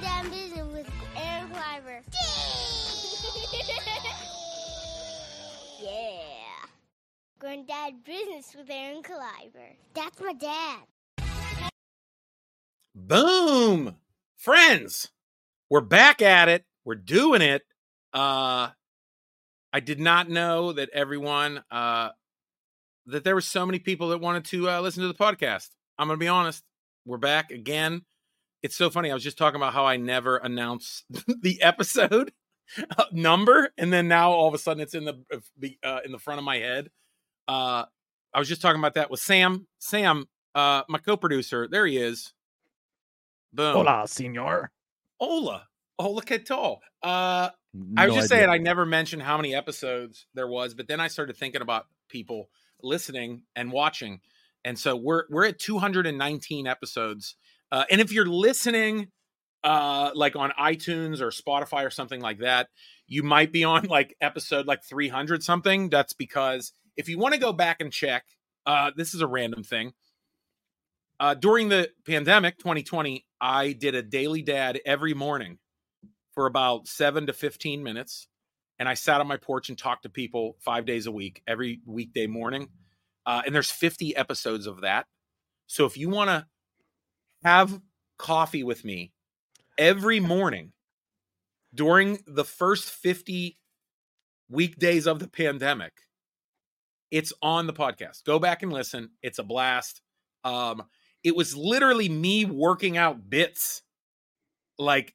[0.00, 2.00] Grown Dad business with Aaron Kleiber.
[5.82, 6.66] yeah.
[7.38, 9.76] Grown Dad business with Aaron Kleiber.
[9.92, 10.78] That's my dad.
[12.94, 13.96] Boom.
[14.38, 15.10] Friends,
[15.68, 16.64] we're back at it.
[16.84, 17.62] We're doing it.
[18.14, 18.70] Uh
[19.72, 22.10] I did not know that everyone uh
[23.04, 25.68] that there were so many people that wanted to uh, listen to the podcast.
[25.98, 26.62] I'm going to be honest.
[27.04, 28.02] We're back again.
[28.62, 29.10] It's so funny.
[29.10, 31.04] I was just talking about how I never announce
[31.42, 32.32] the episode
[32.96, 36.18] uh, number and then now all of a sudden it's in the uh, in the
[36.18, 36.90] front of my head.
[37.48, 37.84] Uh
[38.32, 39.66] I was just talking about that with Sam.
[39.78, 41.66] Sam, uh my co-producer.
[41.68, 42.32] There he is.
[43.52, 43.74] Boom.
[43.74, 44.70] Hola, senor.
[45.18, 45.66] Hola.
[45.98, 46.80] Hola, que tal?
[47.02, 47.50] Uh,
[47.96, 48.46] I was just idea.
[48.46, 51.86] saying I never mentioned how many episodes there was, but then I started thinking about
[52.08, 52.48] people
[52.82, 54.20] listening and watching,
[54.64, 57.36] and so we're we're at 219 episodes.
[57.72, 59.08] Uh, and if you're listening,
[59.62, 62.68] uh, like on iTunes or Spotify or something like that,
[63.06, 65.90] you might be on like episode like 300 something.
[65.90, 68.24] That's because if you want to go back and check,
[68.66, 69.92] uh, this is a random thing.
[71.18, 75.58] Uh, during the pandemic 2020, I did a daily dad every morning
[76.32, 78.26] for about seven to 15 minutes.
[78.78, 81.80] And I sat on my porch and talked to people five days a week, every
[81.84, 82.70] weekday morning.
[83.26, 85.06] Uh, and there's 50 episodes of that.
[85.66, 86.46] So if you want to
[87.42, 87.80] have
[88.18, 89.12] coffee with me
[89.78, 90.72] every morning
[91.74, 93.56] during the first 50
[94.50, 95.92] weekdays of the pandemic,
[97.10, 98.24] it's on the podcast.
[98.24, 99.10] Go back and listen.
[99.22, 100.00] It's a blast.
[100.44, 100.82] Um,
[101.22, 103.82] it was literally me working out bits.
[104.78, 105.14] Like,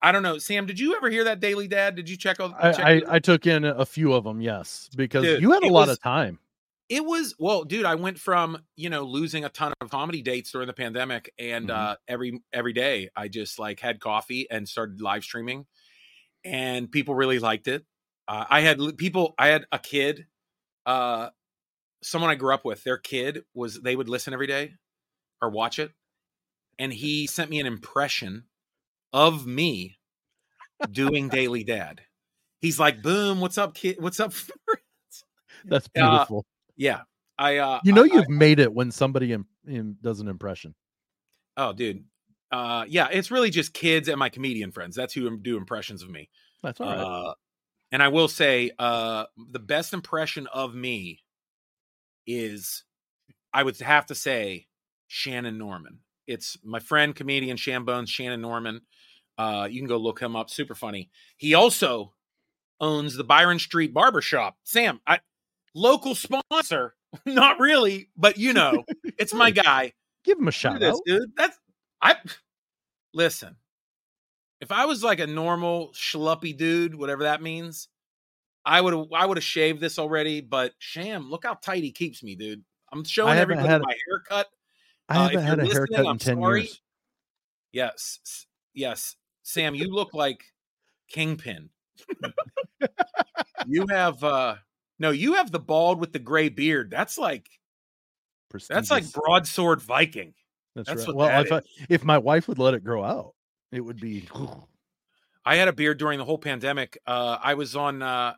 [0.00, 0.66] I don't know, Sam.
[0.66, 1.94] Did you ever hear that Daily Dad?
[1.94, 2.58] Did you check out?
[2.60, 3.02] check I, I.
[3.08, 5.90] I took in a few of them, yes, because Dude, you had a lot was-
[5.90, 6.38] of time.
[6.92, 7.86] It was well, dude.
[7.86, 11.70] I went from you know losing a ton of comedy dates during the pandemic, and
[11.70, 11.70] Mhm.
[11.70, 15.66] uh, every every day I just like had coffee and started live streaming,
[16.44, 17.86] and people really liked it.
[18.28, 19.34] Uh, I had people.
[19.38, 20.26] I had a kid,
[20.86, 21.30] uh,
[22.02, 22.84] someone I grew up with.
[22.84, 24.74] Their kid was they would listen every day
[25.42, 25.92] or watch it,
[26.78, 28.46] and he sent me an impression
[29.12, 29.98] of me
[30.90, 32.02] doing Daily Dad.
[32.60, 33.96] He's like, "Boom, what's up, kid?
[34.00, 34.34] What's up?"
[35.64, 36.44] That's Uh, beautiful.
[36.76, 37.02] Yeah,
[37.38, 37.56] I.
[37.58, 40.74] uh you know, I- you've made it when somebody im- im- does an impression.
[41.56, 42.04] Oh, dude.
[42.50, 44.94] Uh, yeah, it's really just kids and my comedian friends.
[44.94, 46.28] That's who do impressions of me.
[46.62, 46.98] That's all right.
[46.98, 47.34] Uh,
[47.92, 51.22] and I will say, uh, the best impression of me
[52.26, 52.84] is,
[53.52, 54.66] I would have to say,
[55.08, 56.00] Shannon Norman.
[56.26, 58.82] It's my friend, comedian Shan Bones, Shannon Norman.
[59.38, 60.50] Uh, you can go look him up.
[60.50, 61.10] Super funny.
[61.36, 62.14] He also
[62.80, 64.56] owns the Byron Street Barbershop.
[64.62, 65.20] Sam, I
[65.74, 66.94] local sponsor.
[67.26, 68.84] Not really, but you know,
[69.18, 69.92] it's my guy.
[70.24, 71.00] Give him a shout this, out.
[71.04, 71.32] dude.
[71.36, 71.58] That's
[72.00, 72.16] I
[73.12, 73.56] listen.
[74.60, 77.88] If I was like a normal schluppy dude, whatever that means,
[78.64, 80.40] I would have I would have shaved this already.
[80.40, 82.62] But Sham, look how tight he keeps me, dude.
[82.92, 84.48] I'm showing everybody my haircut.
[85.08, 86.60] I Uh, haven't if had a haircut in I'm 10 sorry.
[86.62, 86.80] years.
[87.72, 90.44] Yes, yes, Sam, you look like
[91.08, 91.70] Kingpin.
[93.66, 94.56] you have uh
[95.02, 96.90] no, you have the bald with the gray beard.
[96.90, 97.50] That's like
[98.68, 100.32] that's like broadsword Viking.
[100.74, 101.16] That's, that's right.
[101.16, 103.34] Well, that if, I, if my wife would let it grow out,
[103.72, 104.28] it would be.
[105.44, 106.96] I had a beard during the whole pandemic.
[107.06, 108.34] Uh, I was on uh,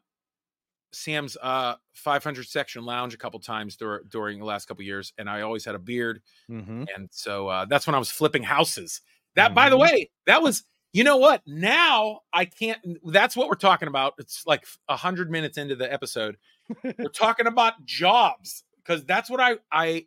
[0.92, 5.28] Sam's uh, 500 section lounge a couple times dur- during the last couple years, and
[5.28, 6.86] I always had a beard, Mhm.
[6.94, 9.02] and so uh, that's when I was flipping houses.
[9.36, 9.80] That, by the Mhm.
[9.82, 10.64] way, that was.
[10.92, 11.42] You know what?
[11.44, 12.78] Now I can't.
[13.04, 14.14] That's what we're talking about.
[14.18, 16.36] It's like a hundred minutes into the episode.
[16.82, 20.06] We're talking about jobs because that's what I I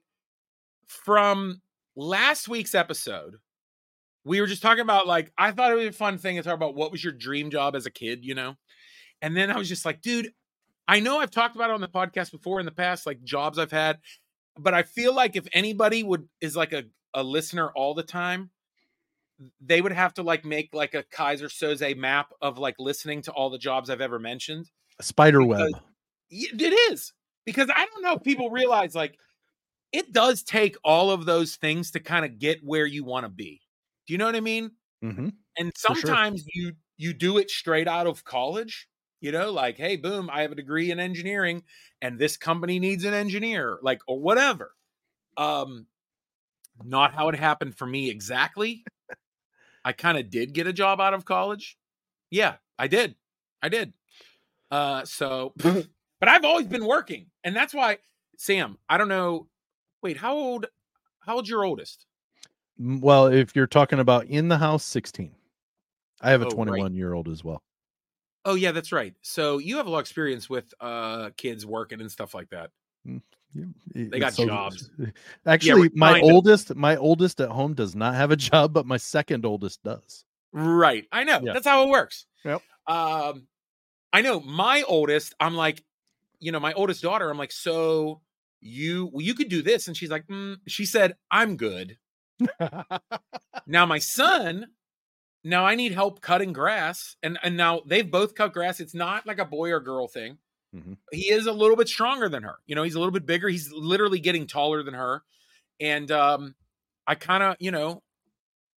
[0.87, 1.61] from
[1.95, 3.35] last week's episode.
[4.23, 6.43] We were just talking about like I thought it would be a fun thing to
[6.43, 8.55] talk about what was your dream job as a kid, you know?
[9.21, 10.31] And then I was just like, dude,
[10.87, 13.57] I know I've talked about it on the podcast before in the past, like jobs
[13.57, 13.99] I've had,
[14.57, 16.83] but I feel like if anybody would is like a,
[17.13, 18.51] a listener all the time,
[19.61, 23.31] they would have to like make like a Keyser Soze map of like listening to
[23.31, 24.69] all the jobs I've ever mentioned.
[24.99, 25.71] A spider web.
[25.73, 25.79] Y-
[26.29, 27.13] It is
[27.45, 29.17] because I don't know if people realize like
[29.93, 33.29] it does take all of those things to kind of get where you want to
[33.29, 33.61] be.
[34.07, 34.71] Do you know what I mean?
[35.01, 36.17] hmm And For sure.
[36.17, 38.87] sometimes you you do it straight out of college,
[39.21, 41.63] you know, like hey, boom, I have a degree in engineering
[42.01, 44.75] and this company needs an engineer, like or whatever.
[45.37, 45.87] Um
[46.83, 48.87] not how it happened for me exactly.
[49.85, 51.77] I kind of did get a job out of college.
[52.29, 53.15] Yeah, I did.
[53.61, 53.93] I did.
[54.71, 55.55] Uh so
[56.19, 57.27] but I've always been working.
[57.43, 57.97] And that's why
[58.37, 59.47] Sam, I don't know.
[60.01, 60.65] Wait, how old
[61.19, 62.05] how old's your oldest?
[62.79, 65.31] Well, if you're talking about in the house, 16.
[66.21, 66.55] I have a Oh, right.
[66.55, 67.63] 21 year old as well.
[68.45, 69.13] Oh yeah, that's right.
[69.21, 72.69] So you have a lot of experience with uh kids working and stuff like that.
[73.53, 74.89] Yeah, They got so- jobs.
[75.45, 76.33] Actually, my kind of.
[76.35, 80.23] oldest, my oldest at home does not have a job, but my second oldest does.
[80.53, 81.05] Right.
[81.11, 81.39] I know.
[81.43, 81.53] Yeah.
[81.53, 82.25] That's how it works.
[82.45, 82.61] Yep.
[82.87, 83.47] Um
[84.13, 85.83] I know my oldest, I'm like,
[86.39, 88.21] you know, my oldest daughter, I'm like, so
[88.61, 89.87] you well, you could do this.
[89.87, 90.57] And she's like, mm.
[90.67, 91.97] she said, I'm good.
[93.69, 94.67] Now my son,
[95.43, 97.17] now I need help cutting grass.
[97.21, 98.79] And and now they've both cut grass.
[98.79, 100.37] It's not like a boy or girl thing.
[100.73, 100.97] Mhm.
[101.11, 102.59] He is a little bit stronger than her.
[102.65, 103.49] You know, he's a little bit bigger.
[103.49, 105.23] He's literally getting taller than her.
[105.81, 106.55] And um
[107.05, 108.03] I kind of, you know,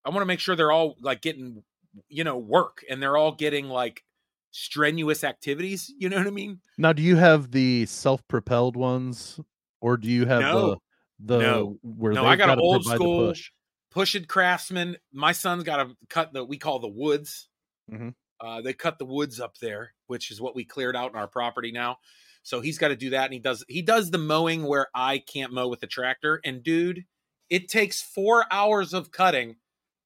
[0.05, 1.63] I want to make sure they're all like getting,
[2.07, 4.03] you know, work and they're all getting like
[4.51, 5.93] strenuous activities.
[5.97, 6.61] You know what I mean?
[6.77, 9.39] Now, do you have the self-propelled ones,
[9.81, 10.69] or do you have No.
[10.71, 10.77] the
[11.21, 11.79] the No.
[11.83, 13.51] where No, I got an old school push?
[13.91, 14.97] Pushing craftsman.
[15.11, 17.49] My son's got to cut the we call the woods.
[17.91, 18.13] Mhm.
[18.39, 21.27] Uh, they cut the woods up there, which is what we cleared out in our
[21.27, 21.97] property now.
[22.43, 25.17] So he's got to do that, and he does he does the mowing where I
[25.19, 26.39] can't mow with the tractor.
[26.45, 27.05] And dude,
[27.49, 29.57] it takes four hours of cutting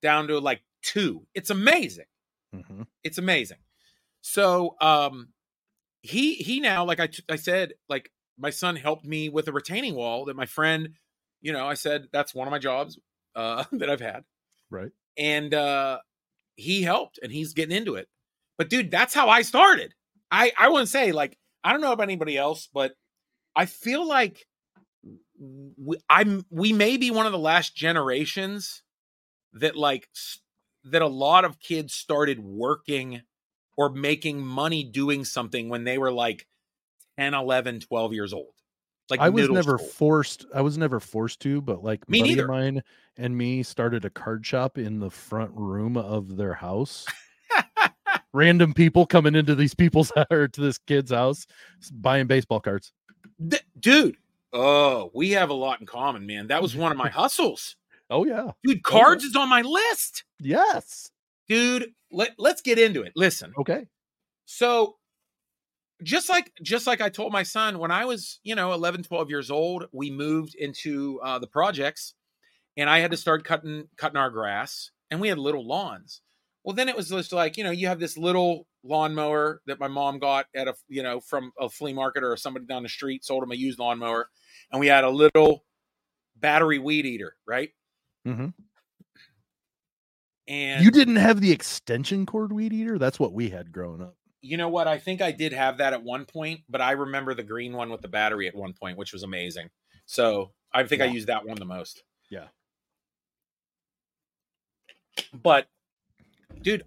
[0.02, 1.28] down to like two.
[1.36, 2.06] It's amazing.
[2.56, 2.86] Mhm.
[3.04, 3.58] it's amazing
[4.24, 5.28] so um
[6.02, 9.96] he he now like I I said like my son helped me with a retaining
[9.96, 10.90] wall that my friend
[11.42, 12.98] you know i said that's one of my jobs
[13.36, 14.24] uh that i've had.
[14.72, 14.92] Right.
[15.18, 16.00] and uh
[16.56, 18.08] he helped and he's getting into it.
[18.58, 19.94] But dude that's how i started.
[20.32, 22.94] I i to say like i don't know about anybody else but
[23.56, 24.48] i feel like
[25.78, 28.84] we, i'm we may be one of the last generations
[29.54, 30.08] that like
[30.86, 33.22] that a lot of kids started working
[33.78, 36.48] or making money doing something when they were like
[37.18, 38.54] 10 11 12 years old
[39.10, 39.88] like I was never school.
[39.90, 40.46] forced.
[40.56, 42.84] I was never forced to, but like Me buddy mine
[43.18, 47.06] and me started a card shop in the front room of their house.
[48.34, 51.46] Random people coming into these people's or to this kid's house
[51.92, 52.94] buying baseball cards.
[53.46, 54.16] D- dude
[54.54, 57.76] oh we have a lot in common man that was one of my hustles
[58.10, 58.52] Oh yeah.
[58.64, 61.10] dude oh, cards is on my list Yes.
[61.48, 63.88] Dude let, let's get into it listen Okay.
[64.46, 64.96] So
[66.02, 69.30] just like just like I told my son when I was, you know, 11, 12
[69.30, 72.14] years old, we moved into uh the projects
[72.78, 76.22] and I had to start cutting cutting our grass and we had little lawns.
[76.64, 79.88] Well, then it was just like, you know, you have this little lawnmower that my
[79.88, 83.24] mom got at a, you know, from a flea market or somebody down the street
[83.24, 84.30] sold him a used lawnmower
[84.72, 85.66] and we had a little
[86.36, 87.70] battery weed eater, right?
[88.26, 88.48] hmm
[90.48, 92.98] And You didn't have the extension cord weed eater?
[92.98, 94.16] That's what we had growing up.
[94.42, 94.88] You know what?
[94.88, 97.90] I think I did have that at one point, but I remember the green one
[97.90, 99.70] with the battery at one point, which was amazing.
[100.06, 102.04] So I think I used that one the most.
[102.30, 102.48] Yeah.
[105.34, 105.68] But,
[106.62, 106.84] dude,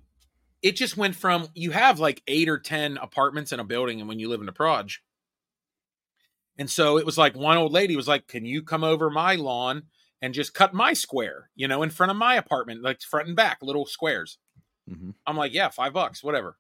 [0.60, 4.08] it just went from you have like eight or 10 apartments in a building, and
[4.08, 5.00] when you live in a proj.
[6.58, 9.36] And so it was like one old lady was like, Can you come over my
[9.36, 9.84] lawn
[10.22, 13.36] and just cut my square, you know, in front of my apartment, like front and
[13.36, 14.38] back, little squares?
[14.88, 16.56] hmm I'm like, yeah, five bucks, whatever.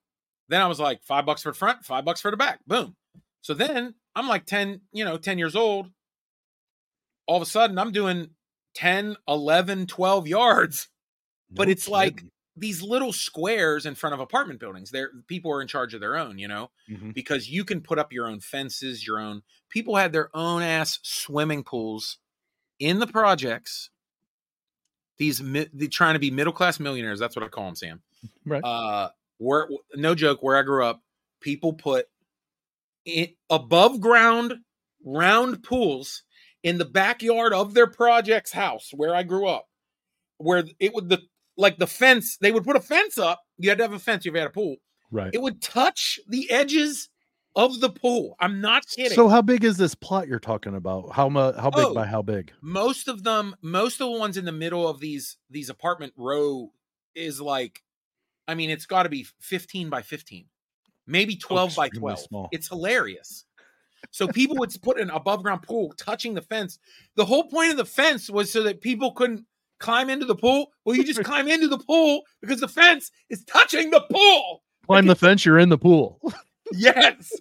[0.48, 2.60] Then I was like, five bucks for the front, five bucks for the back.
[2.66, 2.96] Boom.
[3.40, 5.90] So then I'm like 10, you know, 10 years old.
[7.26, 8.30] All of a sudden I'm doing
[8.74, 10.88] 10, 11, 12 yards.
[11.50, 12.24] But it's like-
[12.58, 14.90] These little squares in front of apartment buildings.
[14.90, 17.12] There people are in charge of their own, you know, Mhm.
[17.12, 20.98] because you can put up your own fences, your own people had their own ass
[21.02, 22.16] swimming pools
[22.78, 23.90] in the projects.
[25.18, 27.18] These they trying to be middle class millionaires.
[27.18, 28.02] That's what I call them, Sam
[28.44, 28.62] right.
[28.64, 31.02] uh where no joke where i grew up
[31.40, 32.06] people put
[33.04, 34.54] it above ground
[35.04, 36.22] round pools
[36.62, 39.66] in the backyard of their project's house where i grew up
[40.38, 41.20] where it would the
[41.56, 44.26] like the fence they would put a fence up you had to have a fence
[44.26, 44.76] if you had a pool
[45.10, 45.30] right.
[45.32, 47.08] it would touch the edges
[47.56, 51.12] of the pool i'm not kidding So how big is this plot you're talking about?
[51.12, 51.56] How much?
[51.56, 51.94] How big Oh.
[51.94, 52.52] by how big?
[52.60, 56.70] most of them most of the ones in the middle of these these apartment row
[57.14, 57.82] is like
[58.46, 60.44] i mean it's got to be 15 by 15
[61.06, 62.48] maybe 12 by 12 small.
[62.52, 63.44] it's hilarious
[64.10, 66.78] so people would put an above ground pool touching the fence
[67.14, 69.44] the whole point of the fence was so that people couldn't
[69.80, 73.42] climb into the pool well you just climb into the pool because the fence is
[73.46, 76.20] touching the pool Climb the fence, you're in the pool.
[76.72, 77.32] yes.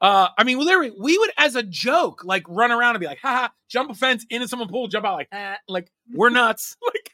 [0.00, 3.20] Uh, I mean, literally, we would, as a joke, like run around and be like,
[3.20, 6.76] haha, jump a fence into someone pool, jump out like, ah, like we're nuts.
[6.84, 7.12] like,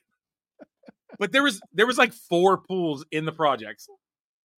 [1.18, 3.88] but there was there was like four pools in the projects.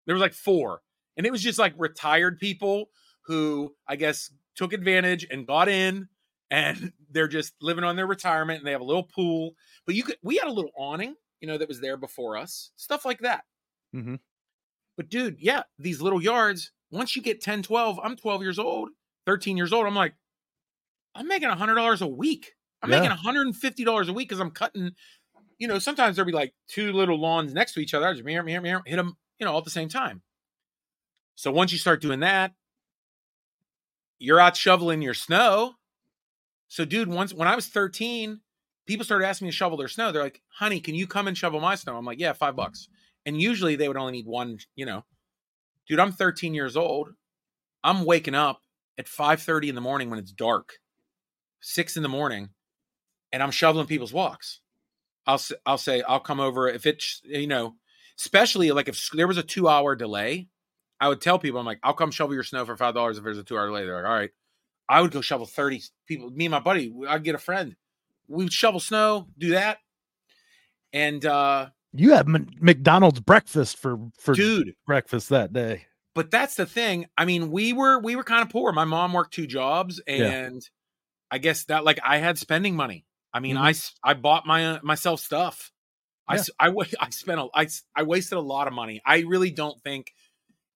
[0.06, 0.80] There was like four,
[1.16, 2.90] and it was just like retired people
[3.22, 6.08] who I guess took advantage and got in,
[6.50, 9.52] and they're just living on their retirement, and they have a little pool.
[9.86, 12.70] But you could, we had a little awning, you know, that was there before us,
[12.76, 13.44] stuff like that.
[13.94, 14.20] Mhm.
[15.00, 18.90] But dude, yeah, these little yards, once you get 10, 12, I'm 12 years old,
[19.24, 19.86] 13 years old.
[19.86, 20.12] I'm like,
[21.14, 22.52] I'm making $100 a week.
[22.82, 23.00] I'm Yeah.
[23.00, 24.90] making $150 a week because I'm cutting,
[25.56, 28.06] you know, sometimes there'll be like two little lawns next to each other.
[28.08, 30.20] I just meow, meow, meow, hit them, you know, all at the same time.
[31.34, 32.52] So once you start doing that,
[34.18, 35.76] you're out shoveling your snow.
[36.68, 38.42] So, dude, once when I was 13,
[38.84, 40.12] people started asking me to shovel their snow.
[40.12, 41.96] They're like, honey, can you come and shovel my snow?
[41.96, 42.86] I'm like, yeah, five bucks.
[43.30, 45.04] And usually they would only need one, you know.
[45.86, 47.10] Dude, I'm 13 years old.
[47.84, 48.60] I'm waking up
[48.98, 50.80] at 5:30 in the morning when it's dark,
[51.60, 52.48] six in the morning,
[53.32, 54.62] and I'm shoveling people's walks.
[55.28, 57.76] I'll I'll say I'll come over if it's you know,
[58.18, 60.48] especially like if there was a two hour delay,
[61.00, 63.22] I would tell people I'm like I'll come shovel your snow for five dollars if
[63.22, 63.84] there's a two hour delay.
[63.84, 64.30] They're like, all right.
[64.88, 66.30] I would go shovel 30 people.
[66.30, 67.76] Me and my buddy, I'd get a friend.
[68.26, 69.78] We would shovel snow, do that.
[70.92, 75.86] And uh You had M- McDonald's breakfast for for dude, breakfast that day.
[76.14, 77.06] but that's the thing.
[77.18, 78.72] I mean, we were we were kind of poor.
[78.72, 80.26] My mom worked two jobs, Yeah.
[80.30, 80.62] and
[81.30, 83.06] I guess that like I had spending money.
[83.32, 83.94] I mean, Mhm.
[84.04, 85.72] I I bought my uh, myself stuff.
[86.28, 86.42] I Yeah.
[86.60, 89.00] I wa- I spent a I I wasted a lot of money.
[89.04, 90.12] I really don't think.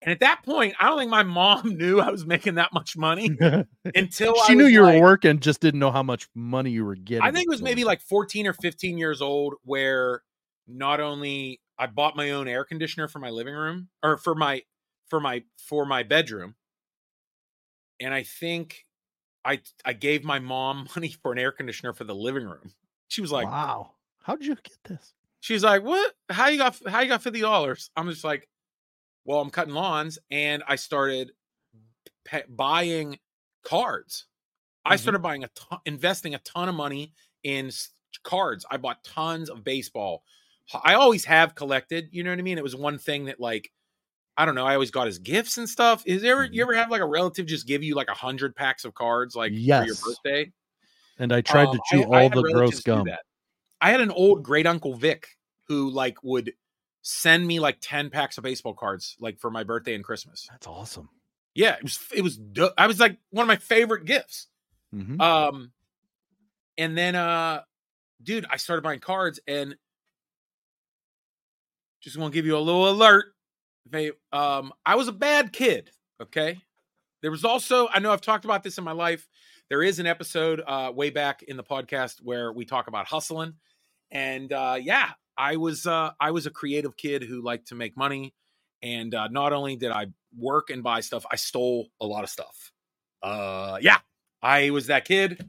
[0.03, 2.97] And at that point, I don't think my mom knew I was making that much
[2.97, 3.31] money
[3.95, 6.85] until I she knew you like- were working, just didn't know how much money you
[6.85, 7.23] were getting.
[7.23, 10.23] I think it was maybe like 14 or 15 years old where
[10.67, 14.63] not only I bought my own air conditioner for my living room or for my
[15.09, 16.57] for my for my bedroom.
[18.01, 18.87] And I think
[19.45, 22.75] I I gave my mom money for an air conditioner for the living room.
[23.09, 23.97] She was like wow.
[24.23, 25.15] How did you get this?
[25.41, 26.15] she's like, "What?
[26.31, 28.49] How you got how you got $50?" I'm just like,
[29.25, 31.33] "Well, I'm cutting lawns and I started
[32.27, 33.19] pa- buying
[33.65, 34.27] cards.
[34.85, 34.97] I Mhm.
[34.97, 37.71] started buying a ton, investing a ton of money in
[38.25, 38.67] cards.
[38.71, 40.25] I bought tons of baseball.
[40.83, 42.59] I always have collected, you know what I mean?
[42.59, 43.71] It was one thing that like
[44.37, 46.03] I don't know, I always got as gifts and stuff.
[46.07, 46.63] Is there ever you Mhm.
[46.63, 49.53] ever have like a relative just give you like a hundred packs of cards like
[49.53, 50.53] for your birthday?
[51.19, 53.05] And I tried Um, to chew I- I all had the gross gum.
[53.05, 53.25] that.
[53.81, 55.29] I had an old great uncle Vic
[55.69, 56.55] who like would
[57.03, 60.47] send me like 10 packs of baseball cards like for my birthday and Christmas.
[60.51, 61.11] That's awesome.
[61.55, 62.41] Yeah, it was it was
[62.79, 64.49] I was like one of my favorite gifts.
[64.95, 65.21] Mhm.
[65.21, 65.73] Um
[66.79, 67.63] and then uh
[68.23, 69.77] dude, I started buying cards and
[72.05, 73.35] just want to give you a little alert.
[73.91, 75.91] They um I was a bad kid,
[76.23, 76.59] okay?
[77.23, 79.27] There was also I know I've talked about this in my life.
[79.71, 83.55] There is an episode uh way back in the podcast where we talk about hustling
[84.11, 87.97] and uh yeah, I was uh I was a creative kid who liked to make
[87.97, 88.35] money
[88.83, 90.07] and uh not only did I
[90.39, 92.71] work and buy stuff, I stole a lot of stuff.
[93.23, 93.99] Uh yeah,
[94.43, 95.49] I was that kid.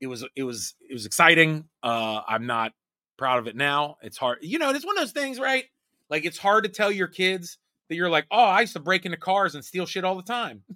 [0.00, 1.68] It was it was it was exciting.
[1.82, 2.72] Uh I'm not
[3.18, 3.98] proud of it now.
[4.00, 4.38] It's hard.
[4.40, 5.64] You know, it's one of those things, right?
[6.10, 7.56] Like it's hard to tell your kids
[7.88, 10.22] that you're like, "Oh, I used to break into cars and steal shit all the
[10.22, 10.62] time."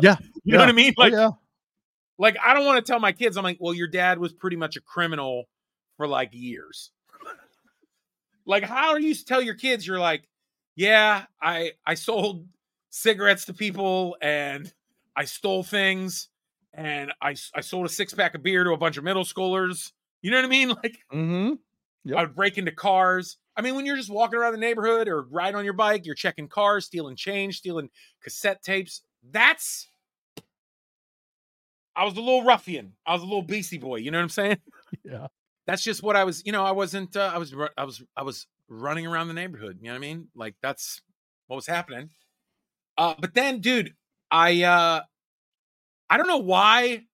[0.00, 0.94] Yeah, You know what I mean?
[0.96, 1.30] Oh, Like yeah.
[2.18, 4.54] like I don't want to tell my kids I'm like, "Well, your dad was pretty
[4.56, 5.48] much a criminal
[5.96, 6.92] for like years."
[8.46, 10.28] like how are you to tell your kids you're like,
[10.76, 12.46] "Yeah, I I sold
[12.90, 14.72] cigarettes to people and
[15.16, 16.28] I stole things
[16.72, 19.92] and I I sold a six pack of beer to a bunch of middle schoolers."
[20.22, 20.68] You know what I mean?
[20.82, 21.54] Like Mm-hmm.
[22.04, 22.16] Yep.
[22.16, 23.36] I would break into cars.
[23.58, 26.14] I mean, when you're just walking around the neighborhood or riding on your bike, you're
[26.14, 27.90] checking cars, stealing change, stealing
[28.22, 29.02] cassette tapes.
[29.30, 29.88] That's
[31.96, 32.92] I was a little ruffian.
[33.06, 33.96] I was a little beastie boy.
[33.96, 34.58] You know what I'm saying?
[35.04, 35.26] Yeah.
[35.66, 36.42] That's just what I was.
[36.46, 37.14] You know, I wasn't.
[37.16, 37.54] Uh, I was.
[37.76, 38.02] I was.
[38.16, 39.78] I was running around the neighborhood.
[39.80, 40.28] You know what I mean?
[40.34, 41.02] Like that's
[41.46, 42.08] what was happening.
[42.98, 43.94] Uh, but then, dude,
[44.30, 44.62] I.
[44.64, 45.02] uh
[46.10, 47.04] I don't know why.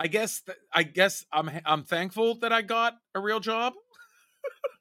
[0.00, 0.42] I guess.
[0.42, 1.50] th- I guess I'm.
[1.64, 3.74] I'm thankful that I got a real job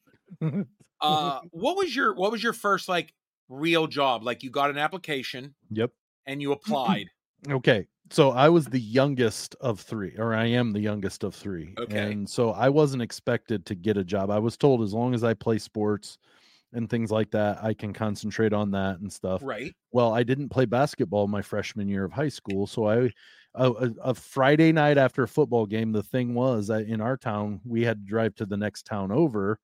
[1.02, 3.14] uh what was your what was your first like
[3.50, 5.92] real job like you got an application Yep.
[6.26, 7.08] and you applied
[7.50, 7.88] Okay.
[8.12, 11.74] So I was the youngest of three, or I am the youngest of three.
[11.78, 12.12] Okay.
[12.12, 14.30] And so I wasn't expected to get a job.
[14.30, 16.18] I was told as long as I play sports
[16.74, 19.42] and things like that, I can concentrate on that and stuff.
[19.44, 23.12] right Well, I didn't play basketball my freshman year of high school, so I
[23.56, 27.18] a, a, a Friday night after a football game, the thing was that in our
[27.18, 29.60] town we had to drive to the next town over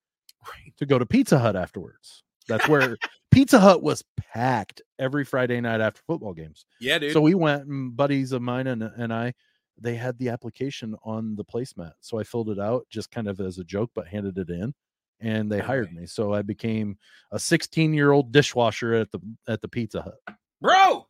[0.47, 2.23] right to go to Pizza Hut afterwards.
[2.47, 2.97] That's where
[3.31, 6.65] Pizza Hut was packed every Friday night after football games.
[6.79, 9.33] yeah dude So we went, and buddies of mine and, and I,
[9.79, 11.91] they had the application on the placemat.
[12.01, 14.73] So I filled it out just kind of as a joke, but handed it in
[15.21, 16.05] and they hired me.
[16.05, 16.97] So I became
[17.31, 20.35] a 16 year old dishwasher at the at the Pizza Hut.
[20.61, 21.05] bro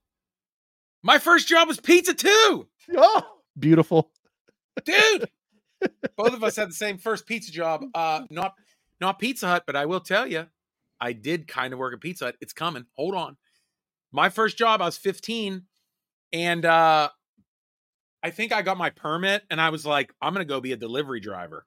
[1.01, 2.67] my first job was pizza too
[2.97, 3.21] Oh,
[3.59, 4.11] beautiful.
[4.83, 5.29] dude
[6.17, 8.53] both of us had the same first pizza job uh not
[8.99, 10.45] not pizza hut but i will tell you
[11.01, 12.35] I did kind of work at Pizza Hut.
[12.41, 12.85] It's coming.
[12.95, 13.37] Hold on.
[14.11, 15.63] My first job, I was 15,
[16.33, 17.09] and uh
[18.21, 20.77] I think I got my permit, and I was like, I'm gonna go be a
[20.77, 21.65] delivery driver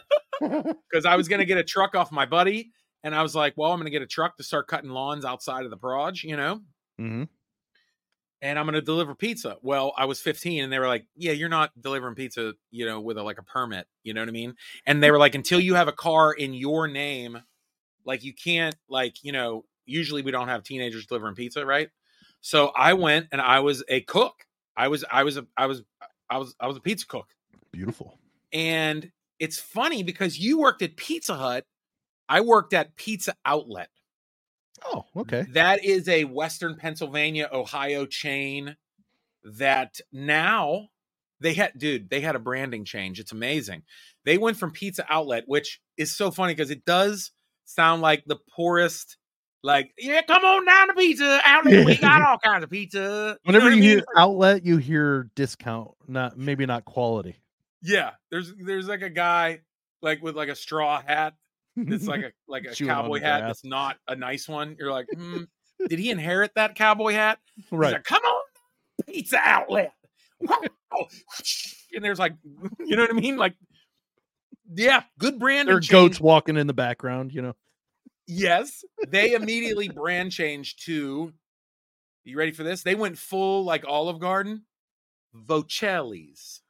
[0.40, 2.72] because I was gonna get a truck off my buddy,
[3.02, 5.64] and I was like, well, I'm gonna get a truck to start cutting lawns outside
[5.64, 6.60] of the garage, you know,
[6.98, 7.24] hmm
[8.44, 9.56] and I'm gonna deliver pizza.
[9.62, 13.00] Well, I was 15, and they were like, yeah, you're not delivering pizza, you know,
[13.00, 14.54] with a like a permit, you know what I mean?
[14.84, 17.42] And they were like, until you have a car in your name,
[18.04, 21.88] like you can't, like, you know, usually we don't have teenagers delivering pizza, right?
[22.42, 24.44] So I went and I was a cook.
[24.76, 25.82] I was, I was, a, I was,
[26.28, 27.28] I was, I was a pizza cook.
[27.72, 28.18] Beautiful.
[28.52, 31.64] And it's funny because you worked at Pizza Hut.
[32.28, 33.88] I worked at Pizza Outlet.
[34.84, 35.46] Oh, okay.
[35.52, 38.76] That is a Western Pennsylvania, Ohio chain
[39.44, 40.88] that now
[41.40, 43.20] they had, dude, they had a branding change.
[43.20, 43.82] It's amazing.
[44.24, 47.32] They went from Pizza Outlet, which is so funny because it does
[47.64, 49.16] sound like the poorest,
[49.62, 51.86] like, yeah, come on down to Pizza Outlet.
[51.86, 52.98] We got all kinds of pizza.
[52.98, 53.90] know Whenever what I you mean?
[53.90, 57.36] hear outlet, you hear discount, not maybe not quality.
[57.82, 59.60] Yeah, there's there's like a guy
[60.00, 61.34] like with like a straw hat
[61.76, 63.48] It's like a like a cowboy hat grass.
[63.48, 64.76] that's not a nice one.
[64.78, 65.44] You're like, hmm,
[65.88, 67.38] did he inherit that cowboy hat?
[67.70, 67.92] Right.
[67.92, 68.42] like, come on,
[69.06, 69.92] pizza outlet.
[71.92, 72.34] And there's like,
[72.80, 73.36] you know what I mean?
[73.36, 73.54] Like,
[74.74, 75.68] yeah, good brand.
[75.68, 77.54] There are goats walking in the background, you know.
[78.26, 81.32] Yes, they immediately brand changed to.
[82.24, 82.82] You ready for this?
[82.82, 84.64] They went full like Olive Garden,
[85.36, 86.62] Vocelli's,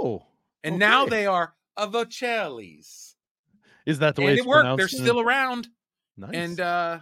[0.00, 0.22] Oh,
[0.62, 3.03] and now they are a Vocelli's.
[3.86, 4.76] Is that the way And it's it worked.
[4.78, 5.68] They're still around.
[6.16, 6.30] nice.
[6.34, 6.98] and uh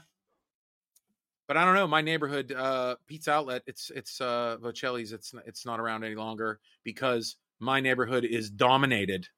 [1.48, 5.66] but i don't know my neighborhood uh pizza outlet it's it's uh vocelli's It's it's
[5.66, 9.28] not around any longer because my neighborhood is dominated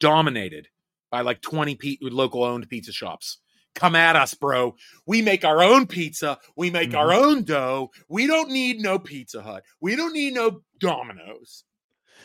[0.00, 0.68] dominated
[1.10, 3.38] by like 20 pe- local owned pizza shops
[3.74, 4.74] come at us bro
[5.06, 7.24] we make our own pizza we make our Mm-hmm.
[7.24, 11.64] own dough we don't need no pizza hut we don't need no Domino's.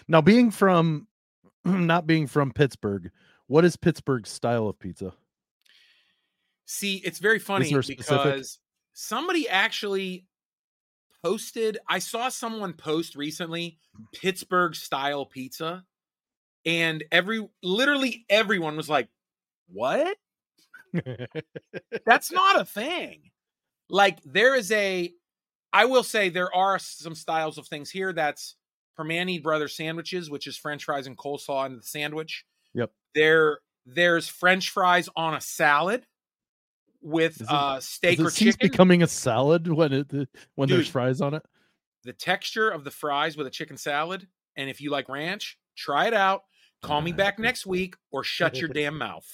[0.09, 1.07] now, being from
[1.65, 3.11] not being from Pittsburgh,
[3.51, 5.11] what is Pittsburgh's style of pizza?
[6.65, 8.59] See, it's very funny there a specific- because
[8.93, 10.25] somebody actually
[11.21, 11.77] posted.
[11.85, 14.03] I saw someone post recently hmm.
[14.13, 15.83] Pittsburgh style pizza,
[16.65, 19.09] and every literally everyone was like,
[19.67, 20.15] "What?
[22.05, 23.31] That's not a thing."
[23.89, 25.11] Like there is a,
[25.73, 28.13] I will say there are some styles of things here.
[28.13, 28.55] That's
[28.97, 32.45] Primanti Brothers sandwiches, which is French fries and coleslaw in the sandwich.
[32.73, 32.91] Yep.
[33.15, 36.05] There, there's French fries on a salad
[37.01, 38.57] with it- uh steak or chicken.
[38.61, 41.43] becoming a salad when it when there's fries on it?
[42.03, 46.07] the texture of the fries with a chicken salad, and if you like ranch, try
[46.07, 46.41] it out.
[46.83, 49.27] Call me back next week or shut your damn mouth.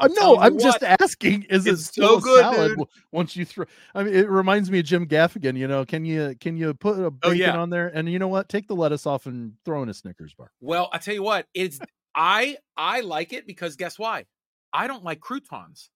[0.00, 1.44] Uh, no, I'm just asking.
[1.44, 2.86] Is it still so good, salad dude.
[3.12, 3.64] once you throw?
[3.94, 5.56] I mean, it reminds me of Jim Gaffigan.
[5.56, 7.56] You know, can you can you put a bacon Oh, yeah.
[7.56, 7.86] on there?
[7.94, 8.48] And you know what?
[8.48, 10.50] Take the lettuce off and throw in a Snickers bar.
[10.60, 11.78] Well, I tell you what, it's
[12.14, 14.26] I I like it because guess why?
[14.72, 15.90] I don't like croutons.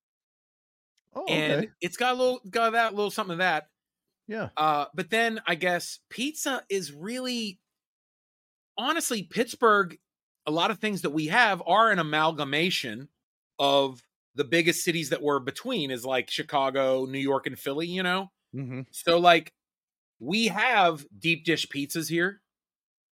[1.12, 1.70] Oh, And okay.
[1.80, 3.70] it's got a little got that little something of that.
[4.26, 4.50] Yeah.
[4.56, 7.60] Uh, but then I guess pizza is really
[8.76, 9.98] honestly Pittsburgh.
[10.46, 13.08] A lot of things that we have are an amalgamation
[13.58, 14.02] of
[14.34, 17.86] the biggest cities that we're between, is like Chicago, New York, and Philly.
[17.86, 19.54] You know, hmm so like
[20.20, 22.42] we have deep dish pizzas here.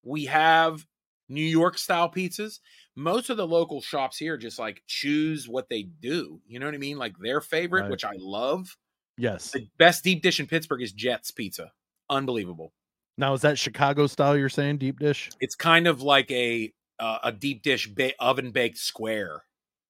[0.04, 0.86] We have
[1.28, 2.60] New York style pizzas.
[2.96, 6.40] Most of the local shops here just like choose what they do.
[6.46, 6.96] You know what I mean?
[6.98, 7.90] Like their favorite, Right.
[7.90, 8.76] which I love.
[9.18, 9.50] Yes.
[9.52, 11.72] The best deep dish in Pittsburgh is Jets Pizza.
[12.10, 12.72] Unbelievable.
[13.18, 14.36] Now is that Chicago style?
[14.36, 15.30] You're saying deep dish?
[15.40, 19.42] It's kind of like a uh, a deep dish ba- oven baked square.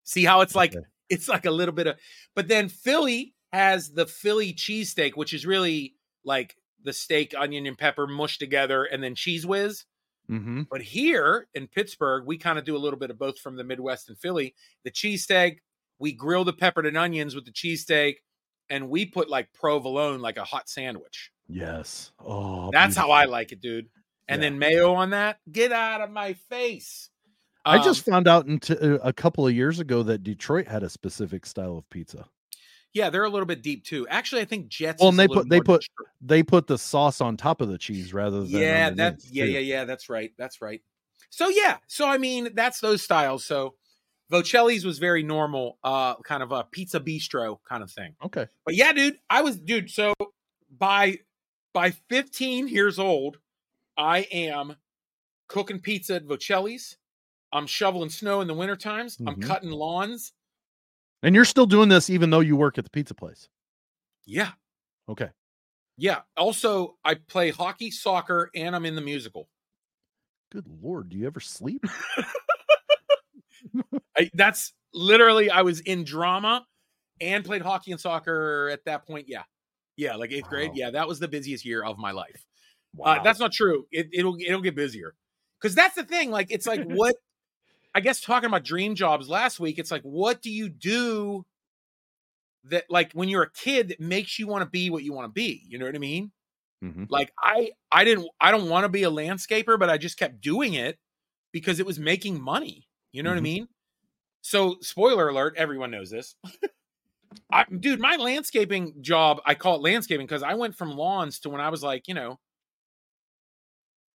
[0.04, 0.84] See how it's like Okay.
[1.08, 1.96] it's like a little bit of
[2.34, 7.78] but then Philly has the Philly cheesesteak, which is really like the steak, onion, and
[7.78, 9.84] pepper mushed together and then cheese whiz.
[10.30, 10.62] Mm-hmm.
[10.70, 13.64] But here in Pittsburgh, we kind of do a little bit of both from the
[13.64, 14.54] Midwest and Philly.
[14.84, 15.58] The cheesesteak,
[15.98, 18.16] we grill the peppered and onions with the cheesesteak,
[18.68, 21.30] and we put like provolone, like a hot sandwich.
[21.48, 22.10] Yes.
[22.18, 23.88] Oh, That's how I like it, dude.
[24.28, 24.48] And Yeah.
[24.50, 25.38] then mayo on that.
[25.52, 27.10] Get out of my face.
[27.64, 30.88] I just Um, found out into a couple of years ago that Detroit had a
[30.90, 32.28] specific style of pizza.
[32.96, 34.08] Yeah, they're a little bit deep too.
[34.08, 35.00] Actually, I think Jets.
[35.02, 35.86] Well, and they put- they put.
[36.22, 39.50] They put the sauce on top of the cheese rather than yeah, that's yeah, too.
[39.50, 39.84] yeah, yeah.
[39.84, 40.32] That's right.
[40.38, 40.80] That's right.
[41.28, 43.44] So yeah, so I mean, that's those styles.
[43.44, 43.74] So
[44.32, 48.14] Vocelli's was very normal, uh, kind of a pizza bistro kind of thing.
[48.24, 48.46] Okay.
[48.64, 49.90] But yeah, dude, I was dude.
[49.90, 50.14] So
[50.76, 51.18] by
[51.74, 53.38] by 15 years old,
[53.98, 54.76] I am
[55.48, 56.96] cooking pizza at Vocelli's.
[57.52, 59.18] I'm shoveling snow in the winter times.
[59.26, 59.42] I'm Mhm.
[59.42, 60.32] cutting lawns.
[61.26, 63.48] And you're still doing this even though you work at the pizza place.
[64.26, 64.50] Yeah.
[65.08, 65.30] Okay.
[65.98, 66.20] Yeah.
[66.36, 69.48] Also, I play hockey, soccer, and I'm in the musical.
[70.52, 71.84] Good lord, do you ever sleep?
[74.16, 76.64] I, that's literally I was in drama
[77.20, 79.26] and played hockey and soccer at that point.
[79.28, 79.42] Yeah.
[79.96, 80.72] Yeah, like eighth grade.
[80.74, 82.46] Yeah, that was the busiest year of my life.
[82.94, 83.16] Wow.
[83.16, 83.86] Uh, that's not true.
[83.90, 85.16] It, it'll it'll get busier
[85.60, 86.30] because that's the thing.
[86.30, 87.16] Like it's like what
[87.96, 89.78] I guess talking about dream jobs last week.
[89.78, 91.46] It's like what do you do
[92.64, 95.26] that like when you're a kid that makes you want to be what you want
[95.26, 95.62] to be?
[95.68, 96.32] You know what I mean?
[96.82, 97.06] Mhm.
[97.10, 100.40] Like I I didn't I don't want to be a landscaper, but I just kept
[100.40, 100.98] doing it
[101.52, 102.88] because it was making money.
[103.12, 103.42] You know what I Mhm.
[103.42, 103.68] mean?
[104.42, 106.36] So spoiler alert, everyone knows this.
[107.50, 111.50] I, dude, my landscaping job, I call it landscaping because I went from lawns to
[111.50, 112.38] when I was like, you know,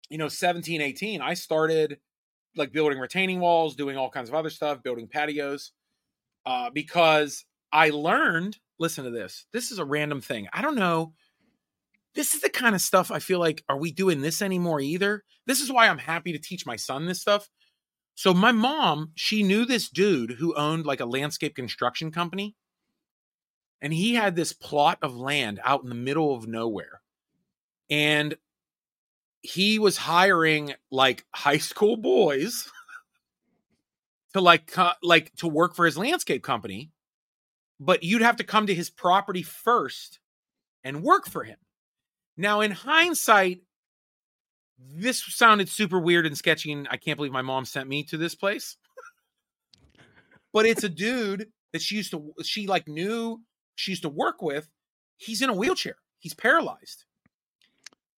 [0.08, 2.00] you know, 17, 18, I started
[2.56, 5.72] like building retaining walls, doing all kinds of other stuff, building patios.
[6.46, 9.46] Uh, because I learned, listen to this.
[9.52, 10.48] This is a random thing.
[10.52, 11.12] I don't know.
[12.14, 15.22] This is the kind of stuff I feel like, are we doing this anymore either?
[15.46, 17.48] This is why I'm happy to teach my son this stuff.
[18.14, 22.56] So my mom, she knew this dude who owned like a landscape construction company.
[23.80, 27.00] And he had this plot of land out in the middle of nowhere.
[27.88, 28.36] And
[29.42, 32.68] he was hiring like high school boys
[34.34, 36.90] to like co- like to work for his landscape company
[37.80, 40.20] but you'd have to come to his property first
[40.84, 41.56] and work for him.
[42.36, 43.62] Now in hindsight
[44.78, 48.16] this sounded super weird and sketchy and i can't believe my mom sent me to
[48.16, 48.76] this place.
[50.52, 53.40] But it's a dude that she used to she like knew
[53.74, 54.68] she used to work with.
[55.16, 55.96] He's in a wheelchair.
[56.18, 57.04] He's paralyzed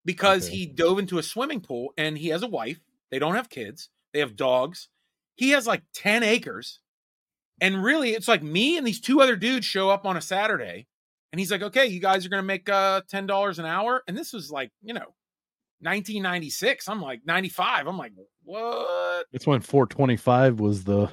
[0.05, 0.57] because Okay.
[0.57, 2.79] he dove into a swimming pool and he has a wife.
[3.11, 3.89] They don't have kids.
[4.13, 4.89] They have dogs.
[5.35, 6.79] He has like 10 acres.
[7.61, 10.87] And really it's like me and these two other dudes show up on a saturday
[11.31, 14.03] and he's like okay you guys are gonna make uh $10 an hour?
[14.07, 15.13] And this was like you know
[15.81, 18.13] 1996 i'm like 95 i'm like
[18.43, 19.25] what?
[19.31, 21.09] It's when 425 was the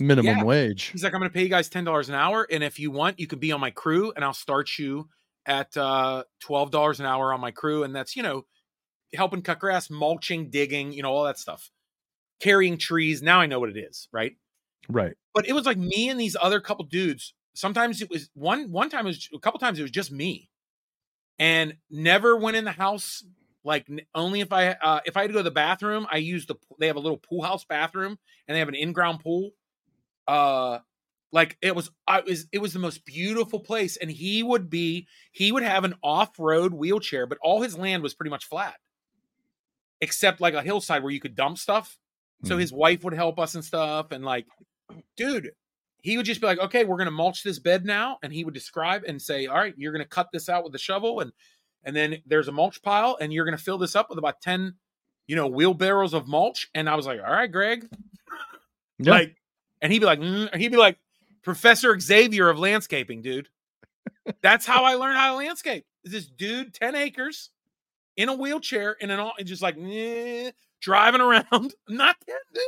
[0.00, 0.44] minimum Yeah.
[0.44, 0.86] wage.
[0.88, 2.90] He's like, I'm going to pay you guys ten dollars an hour, and if you
[2.90, 5.08] want, you can be on my crew, and I'll start you
[5.46, 8.46] at uh, twelve dollars an hour on my crew, and that's you know,
[9.14, 11.70] helping cut grass, mulching, digging, you know, all that stuff,
[12.40, 13.22] carrying trees.
[13.22, 14.32] Now I know what it is, right?
[14.88, 15.14] Right.
[15.34, 17.34] But it was like me and these other couple dudes.
[17.54, 20.48] Sometimes it was one one time it was a couple times it was just me,
[21.38, 23.24] and never went in the house.
[23.62, 26.48] Like only if I uh, if I had to go to the bathroom, I used
[26.48, 29.50] the they have a little pool house bathroom, and they have an in ground pool
[30.28, 30.78] uh
[31.32, 35.06] like it was i was it was the most beautiful place and he would be
[35.32, 38.76] he would have an off-road wheelchair but all his land was pretty much flat
[40.00, 41.98] except like a hillside where you could dump stuff
[42.44, 42.60] so Mhm.
[42.60, 44.46] his wife would help us and stuff and like
[45.16, 45.52] dude
[46.02, 48.54] he would just be like okay we're gonna mulch this bed now and he would
[48.54, 51.32] describe and say all right you're gonna cut this out with a shovel and
[51.84, 54.74] and then there's a mulch pile and you're gonna fill this up with about 10
[55.26, 57.86] you know wheelbarrows of mulch and i was like all right greg
[58.98, 59.12] Yeah.
[59.12, 59.36] like,
[59.80, 60.98] and he'd be like, "Mm," he'd be like,
[61.42, 63.48] Professor Xavier of landscaping, dude.
[64.42, 65.84] That's how I learned how to landscape.
[66.04, 67.50] This dude, 10 acres
[68.16, 69.76] in a wheelchair in an all and just like
[70.80, 71.74] driving around.
[71.88, 72.62] Not that dude.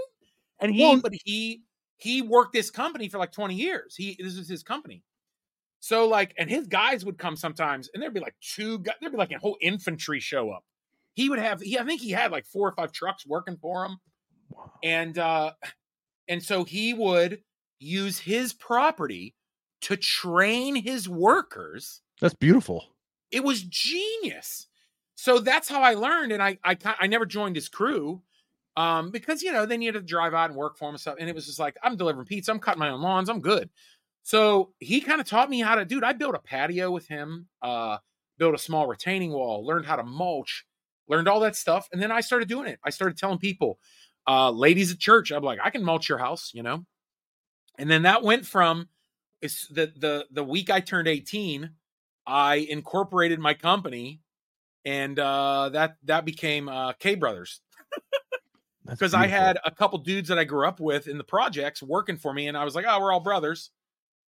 [0.61, 1.63] And he, Well- but he
[1.97, 3.95] he worked this company for like 20 years.
[3.97, 5.03] He this is his company.
[5.81, 9.13] So like, and his guys would come sometimes, and there'd be like two guys, there'd
[9.13, 10.65] be like a whole infantry show up.
[11.15, 13.85] He would have, he I think he had like four or five trucks working for
[13.85, 13.99] him
[14.51, 14.73] Wow.
[14.83, 15.53] and uh
[16.29, 17.41] and so he would
[17.83, 19.35] use his property
[19.83, 22.85] to train his workers That's beautiful.
[23.31, 24.69] it was genius.
[25.15, 28.23] So that's how i learned and i i, I never joined his crew
[28.77, 31.17] um because you know they needed to drive out and work for him and stuff
[31.21, 33.69] and it was just like i'm delivering pizza i'm cutting my own lawns i'm good.
[34.25, 37.47] So he kind of taught me how to dude i built a patio with him
[37.61, 37.99] uh
[38.39, 40.65] built a small retaining wall learned how to mulch
[41.09, 42.79] learned all that stuff and then i started doing it.
[42.85, 43.79] I started telling people
[44.27, 46.85] uh ladies at church i'm like i can mulch your house you know
[47.79, 48.89] and then that went from
[49.41, 51.71] it's the the the week i turned 18
[52.27, 54.21] i incorporated my company
[54.85, 57.61] and uh that that became uh k brothers.
[58.85, 62.17] Because i had a couple dudes that i grew up with in the projects working
[62.17, 63.71] for me and i was like oh we're all brothers.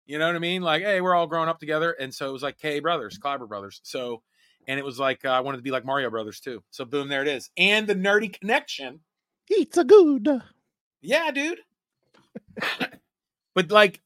[0.07, 0.63] You know what i mean?
[0.63, 1.93] Like hey we're all growing up together.
[1.93, 3.81] And so it was like k brothers Kleiber brothers.
[3.83, 4.23] So
[4.69, 6.63] and it was like uh, i wanted to be like mario brothers too.
[6.71, 7.51] So boom there it is.
[7.57, 9.01] And the nerdy connection
[9.49, 10.43] It's a good.
[11.01, 11.61] yeah, dude.
[13.55, 14.01] but like,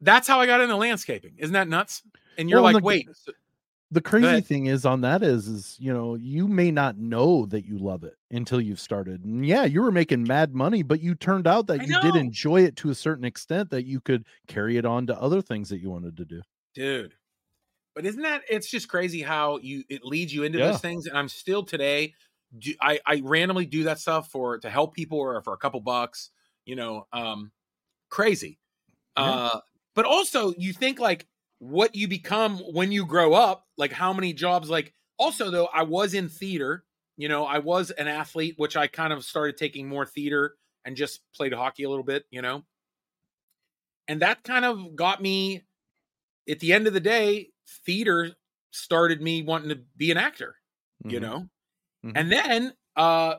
[0.00, 1.34] that's how I got into landscaping.
[1.38, 2.02] Isn't that nuts?
[2.36, 3.08] And you're Well, like, the- wait,
[3.90, 7.64] the crazy thing is on that is is you know you may not know that
[7.64, 11.14] you love it until you've started and yeah you were making mad money but you
[11.14, 14.26] turned out that I you did enjoy it to a certain extent that you could
[14.46, 16.42] carry it on to other things that you wanted to do
[16.74, 17.14] dude
[17.94, 20.66] but isn't that it's just crazy how you it leads you into Yeah.
[20.72, 22.12] those things and i'm still today
[22.58, 25.80] do, I, I randomly do that stuff for to help people or for a couple
[25.80, 26.28] bucks
[26.66, 27.52] you know um
[28.10, 28.58] crazy
[29.16, 29.40] Yeah.
[29.40, 29.60] uh
[29.94, 31.26] but also you think like
[31.58, 35.82] what you become when you grow up like how many jobs like also though i
[35.82, 36.84] was in theater
[37.16, 40.96] you know i was an athlete which i kind of started taking more theater and
[40.96, 42.64] just played hockey a little bit you know
[44.06, 45.64] and that kind of got me
[46.48, 47.50] at the end of the day
[47.86, 48.34] theater
[48.72, 50.56] started me wanting to be an actor
[51.08, 51.20] you Mhm.
[51.20, 51.48] know
[52.04, 52.16] Mhm.
[52.16, 53.36] and then uh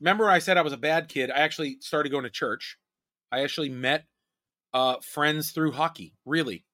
[0.00, 2.78] remember i said i was a bad kid i actually started going to church
[3.32, 4.04] i actually met
[4.72, 6.64] uh friends through hockey really.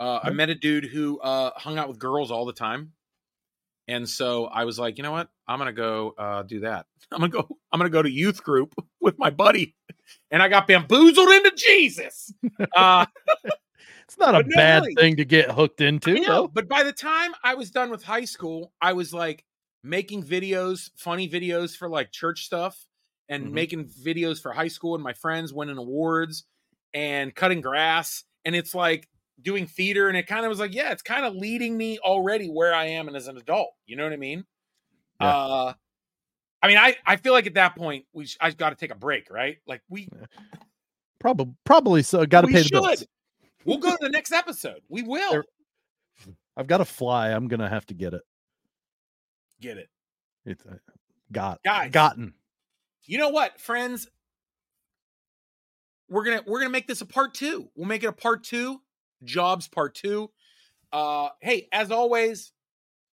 [0.00, 2.92] Uh i met a dude who uh hung out with girls all the time.
[3.88, 5.28] And so i was like you know what?
[5.48, 6.86] I'm gonna go uh do that.
[7.12, 9.74] I'm gonna go i'm gonna go to youth group with my buddy.
[10.30, 12.32] And i got bamboozled into jesus.
[12.76, 13.06] Uh
[14.04, 14.94] it's not a bad really.
[14.94, 16.48] thing to get hooked into I know, though.
[16.48, 19.44] but by the time I was done with high school, I was like
[19.82, 22.86] making videos, funny videos for like church stuff
[23.28, 23.52] and Mhm.
[23.52, 26.44] making videos for high school and my friends winning awards
[26.92, 28.24] and cutting grass.
[28.44, 29.08] And it's like
[29.40, 30.08] doing theater.
[30.08, 32.84] And it kind of was like, yeah, it's kind of leading me already where I
[32.86, 33.70] am and as an adult.
[33.86, 34.44] You know what I mean?
[35.20, 35.36] Yeah.
[35.36, 35.72] Uh,
[36.62, 38.90] I mean, I, I feel like at that point we sh- I've got to take
[38.90, 39.58] a break, right?
[39.66, 40.08] Like we
[41.18, 43.04] probably probably so got to pay the bills.
[43.64, 44.80] We'll go to the next episode.
[44.88, 45.44] We will There-
[46.56, 48.22] i've got to fly i'm gonna have to get it
[49.60, 49.88] get it.
[50.46, 50.76] it's uh,
[51.32, 51.90] got Guys.
[51.90, 52.32] gotten
[53.06, 54.08] you know what friends?
[56.08, 57.68] We're gonna we're gonna make this a part two.
[57.74, 58.80] We'll make it a part two
[59.24, 60.30] jobs part two.
[60.92, 62.52] Uh hey as always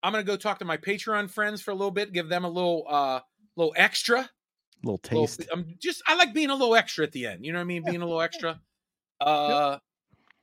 [0.03, 2.49] i'm gonna go talk to my patreon friends for a little bit give them a
[2.49, 3.21] little uh
[3.57, 4.29] little extra.
[4.83, 5.49] Little little- taste.
[5.53, 7.67] i'm just i like being a little extra at the end you know what i
[7.67, 7.83] mean?
[7.85, 8.61] Being a little extra.
[9.21, 9.79] Uh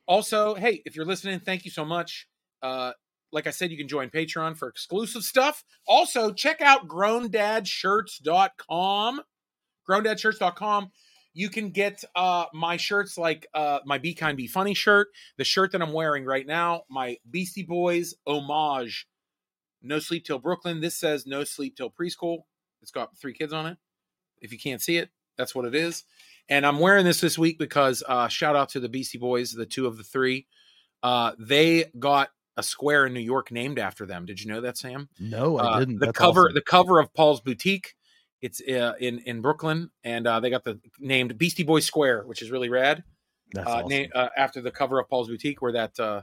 [0.06, 2.28] also hey if you're listening thank you so much.
[2.62, 2.92] Uh
[3.30, 5.62] like I said, you can join Patreon for exclusive stuff.
[5.86, 9.20] Also, check out growndadshirts.com.
[9.88, 10.90] Growndadshirts.com.
[11.34, 15.44] You can get uh my shirts like uh my Be Kind Be Funny shirt, the
[15.44, 19.06] shirt that I'm wearing right now, my Beastie Boys homage.
[19.82, 20.80] No Sleep Till Brooklyn.
[20.80, 22.40] This says No Sleep Till Preschool.
[22.82, 23.76] It's got three kids on it.
[24.40, 26.04] If you can't see it, that's what it is.
[26.48, 29.66] And I'm wearing this this week because uh shout out to the Beastie Boys, the
[29.66, 30.46] two of the three.
[31.02, 34.26] Uh they got a square in New York named after them.
[34.26, 35.08] Did you know that, Sam?
[35.20, 36.54] no i Uh, didn't The That's cover, awesome.
[36.54, 37.94] the cover of Paul's Boutique.
[38.40, 42.40] It's uh, in in Brooklyn, and uh, they got the named Beastie Boy Square, which
[42.42, 43.02] is really rad.
[43.52, 43.88] That's Uh, awesome.
[43.88, 46.22] na- uh, after the cover of Paul's Boutique, where that uh,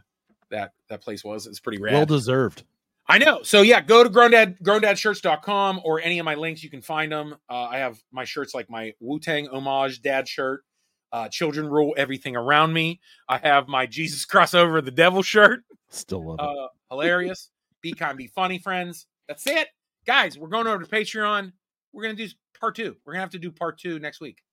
[0.50, 1.94] that that place was, it's pretty rad.
[1.94, 2.64] well deserved
[3.08, 3.44] I know.
[3.44, 6.64] So yeah, go to growndad growndadshirts.com or any of my links.
[6.64, 7.36] You can find them.
[7.50, 10.64] Uh, I have my shirts like my Wu Tang homage dad shirt.
[11.12, 13.00] Uh, Children rule everything around me.
[13.30, 15.62] I have my Jesus crossover the devil shirt.
[15.90, 17.52] still love it hilarious.
[17.82, 19.06] be kind, be funny, friends.
[19.28, 19.68] That's it,
[20.06, 20.38] guys.
[20.38, 21.52] We're going over to Patreon.
[21.96, 22.28] We're gonna do
[22.60, 22.98] part two.
[23.06, 24.44] We're gonna have to do part two next week.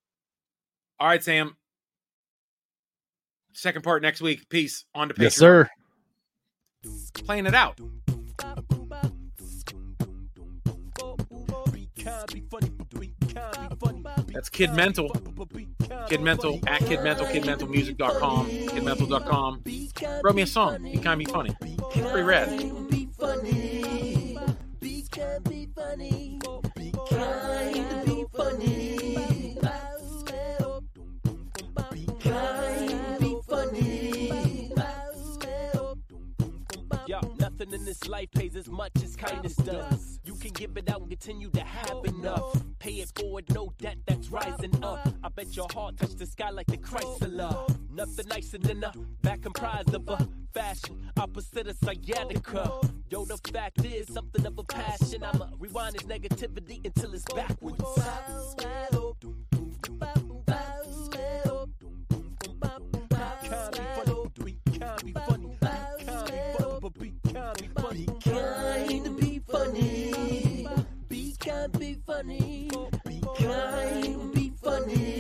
[1.01, 1.57] All right, Sam.
[3.53, 4.49] Second part next week.
[4.49, 4.85] Peace.
[4.95, 5.23] On to Patreon.
[5.23, 5.69] yes sir
[7.15, 7.79] Playing it out.
[14.33, 15.11] That's Kid Mental.
[16.09, 19.63] Kid Mental at Kid Mental, KidMentalMusic.com, KidMental.com.
[20.25, 20.83] Wrote me a song.
[20.83, 21.55] Be kind, be funny.
[21.91, 23.72] Pretty rad.
[37.07, 40.19] Yo, nothing in this life pays as much as kindness does.
[40.25, 42.63] You can give it out and continue to have enough.
[42.79, 45.07] Pay it forward, no debt that's rising up.
[45.23, 47.69] I bet your heart touched the sky like the Chrysler.
[47.91, 52.63] Nothing nicer than a back comprised of a fashion opposite of sciatica.
[52.63, 52.81] Uh,
[53.13, 55.23] Yo, the fact is something of a passion.
[55.23, 57.77] I'ma rewind this negativity until it's backwards.
[71.11, 72.71] Be kind, be funny.
[73.05, 75.12] Be kind, be funny.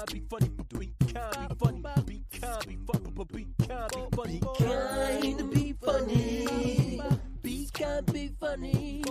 [0.00, 3.46] kind, be funny, but be kind, be funny, but be kind, be funny, but be
[3.66, 7.00] kind, be funny, be kind, be funny,
[7.42, 9.02] be kind, be funny.